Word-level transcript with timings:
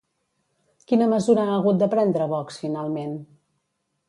Quina 0.91 1.09
mesura 1.11 1.45
ha 1.45 1.53
hagut 1.59 1.79
de 1.83 1.89
prendre 1.93 2.29
Vox 2.35 2.59
finalment? 2.65 3.15